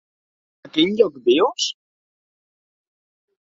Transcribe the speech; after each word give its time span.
A 0.67 0.71
quin 0.77 0.95
lloc 1.01 1.19
vius? 1.29 1.69